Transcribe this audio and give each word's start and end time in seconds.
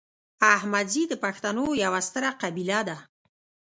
احمدزي 0.55 1.03
د 1.09 1.13
پښتنو 1.23 1.65
یوه 1.83 1.99
ستره 2.07 2.29
قبیله 2.41 2.79
ده 2.87 2.97